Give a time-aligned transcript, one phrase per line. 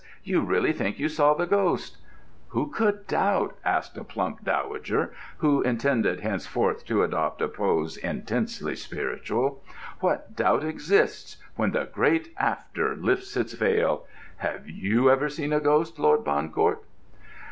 [0.23, 1.97] You really think you saw the ghost!"
[2.47, 8.75] "Who could doubt?" asked a plump dowager, who intended henceforth to adopt a pose intensely
[8.75, 9.63] spiritual.
[9.99, 14.07] "What doubt exists, when the great After lifts its veil?
[14.37, 16.83] Have you ever seen a ghost, Lord Bancourt?"